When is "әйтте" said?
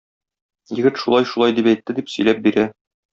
1.73-1.95